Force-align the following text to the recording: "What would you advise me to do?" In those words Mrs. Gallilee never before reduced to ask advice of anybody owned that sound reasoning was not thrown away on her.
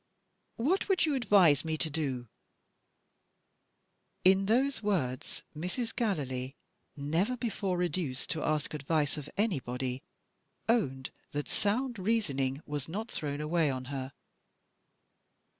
"What 0.55 0.89
would 0.89 1.05
you 1.05 1.13
advise 1.13 1.63
me 1.63 1.77
to 1.77 1.87
do?" 1.91 2.27
In 4.25 4.47
those 4.47 4.81
words 4.81 5.43
Mrs. 5.55 5.95
Gallilee 5.95 6.55
never 6.97 7.37
before 7.37 7.77
reduced 7.77 8.31
to 8.31 8.43
ask 8.43 8.73
advice 8.73 9.15
of 9.17 9.29
anybody 9.37 10.01
owned 10.67 11.11
that 11.33 11.47
sound 11.47 11.99
reasoning 11.99 12.63
was 12.65 12.89
not 12.89 13.11
thrown 13.11 13.41
away 13.41 13.69
on 13.69 13.85
her. 13.93 14.13